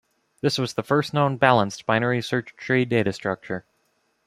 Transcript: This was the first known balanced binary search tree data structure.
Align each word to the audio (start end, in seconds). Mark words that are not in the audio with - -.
This 0.41 0.57
was 0.57 0.73
the 0.73 0.81
first 0.81 1.13
known 1.13 1.37
balanced 1.37 1.85
binary 1.85 2.23
search 2.23 2.55
tree 2.57 2.85
data 2.85 3.13
structure. 3.13 3.65